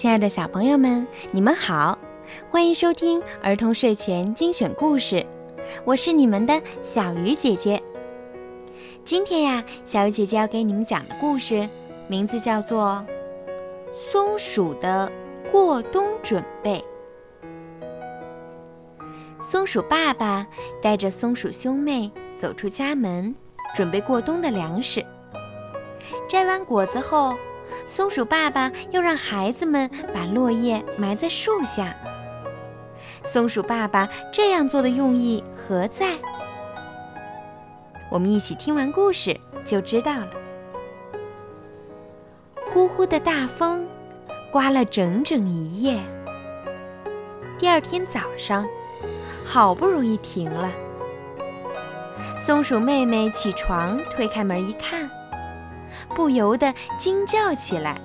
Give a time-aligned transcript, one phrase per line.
[0.00, 1.98] 亲爱的小朋友们，你们好，
[2.48, 5.26] 欢迎收听儿童睡前精选故事，
[5.84, 7.82] 我是你们的小鱼姐姐。
[9.04, 11.68] 今天呀，小鱼姐姐要给你们讲的故事
[12.08, 13.04] 名字叫做
[13.92, 15.12] 《松鼠的
[15.52, 16.82] 过冬准备》。
[19.38, 20.46] 松鼠爸爸
[20.80, 22.10] 带着松鼠兄妹
[22.40, 23.34] 走出家门，
[23.76, 25.04] 准备过冬的粮食。
[26.26, 27.34] 摘完果子后。
[27.92, 31.94] 松鼠爸爸又让孩子们把落叶埋在树下。
[33.24, 36.16] 松鼠爸爸这样做的用意何在？
[38.08, 40.30] 我们一起听完故事就知道了。
[42.72, 43.84] 呼呼的大风
[44.52, 46.00] 刮了整整一夜。
[47.58, 48.64] 第二天早上，
[49.44, 50.70] 好不容易停了。
[52.38, 55.10] 松鼠妹妹起床，推开门一看。
[56.20, 57.96] 不由得惊叫起来：“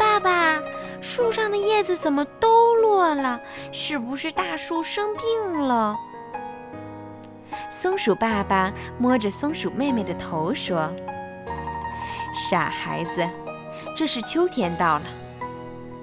[0.00, 0.58] 爸爸，
[1.02, 3.38] 树上的叶子怎么都落了？
[3.72, 5.94] 是不是大树生病了？”
[7.70, 10.90] 松鼠爸爸摸着松鼠妹妹的头说
[12.48, 13.28] ：“傻孩子，
[13.94, 15.02] 这是秋天到了。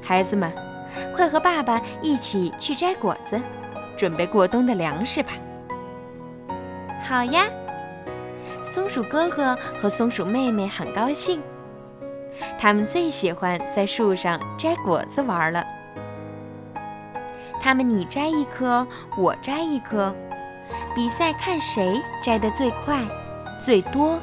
[0.03, 0.53] 孩子们，
[1.15, 3.41] 快和爸爸一起去摘果子，
[3.97, 5.31] 准备过冬的粮食吧。
[7.09, 7.47] ”“好呀。”
[8.73, 11.39] 松鼠哥哥和松鼠妹妹很高兴，
[12.57, 15.63] 他们最喜欢在树上摘果子玩了。
[17.61, 20.11] 他们你摘一颗，我摘一颗，
[20.95, 23.05] 比赛看谁摘得最快、
[23.63, 24.17] 最多。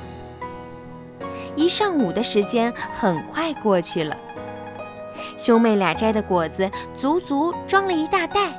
[1.55, 4.17] 一上午的时间很快过去了，
[5.39, 8.51] 兄妹俩摘的果子足足装了一大袋，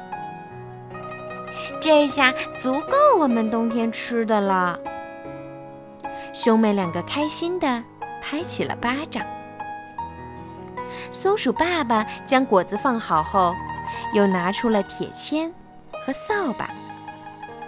[1.81, 4.79] 这下足够我们冬天吃的了。
[6.33, 7.83] 兄妹两个开心地
[8.21, 9.23] 拍起了巴掌。
[11.09, 13.53] 松鼠爸爸将果子放好后，
[14.13, 15.51] 又拿出了铁钎
[15.91, 16.69] 和扫把，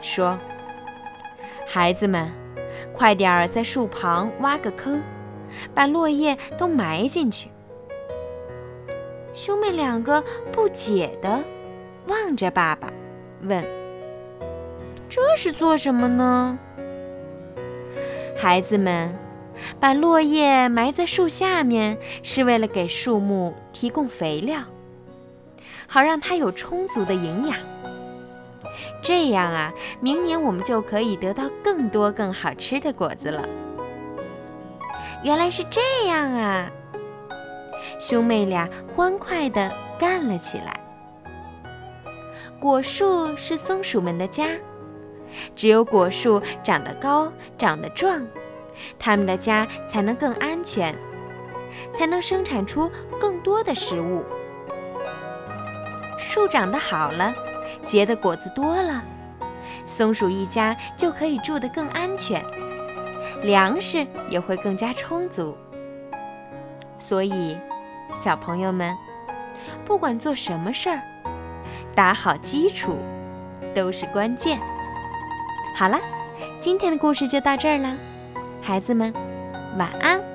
[0.01, 0.37] 说
[1.67, 2.31] ：“孩子们，
[2.95, 5.01] 快点儿在树旁挖个坑，
[5.73, 7.49] 把落叶都埋进去。”
[9.35, 11.43] 兄妹两个不解地
[12.07, 12.87] 望着爸爸，
[13.41, 13.63] 问
[15.09, 16.57] ：“这是做什么呢？”
[18.43, 19.17] 孩子们，
[19.79, 24.59] 把落叶埋在树下面，是为了给树木提供肥料，
[25.87, 27.57] 好让它有充足的营养。
[29.01, 29.71] 这样啊，
[30.01, 33.47] 明年我们就可以得到更多更好吃的果子了。
[35.23, 36.69] 原来是这样啊！
[37.97, 40.77] 兄妹俩欢快地干了起来。
[42.59, 44.47] 果树是松鼠们的家。
[45.55, 48.25] 只有果树长得高、长得壮，
[48.99, 50.95] 它们的家才能更安全，
[51.91, 54.23] 才能生产出更多的食物。
[56.17, 57.33] 树长得好了，
[57.85, 59.03] 结的果子多了，
[59.85, 62.43] 松鼠一家就可以住得更安全，
[63.43, 65.55] 粮食也会更加充足。
[66.97, 67.57] 所以，
[68.23, 68.95] 小朋友们，
[69.85, 71.01] 不管做什么事儿，
[71.93, 72.97] 打好基础
[73.75, 74.59] 都是关键。
[75.75, 75.99] 好了，
[76.61, 77.95] 今天的故事就到这儿了，
[78.61, 79.13] 孩子们，
[79.77, 80.32] 晚安。